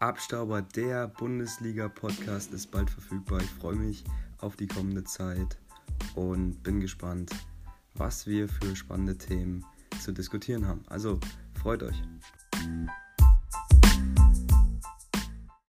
[0.00, 3.40] Abstauber, der Bundesliga-Podcast, ist bald verfügbar.
[3.40, 4.04] Ich freue mich
[4.38, 5.58] auf die kommende Zeit
[6.14, 7.32] und bin gespannt,
[7.94, 9.64] was wir für spannende Themen
[10.00, 10.84] zu diskutieren haben.
[10.88, 11.18] Also
[11.60, 12.00] freut euch.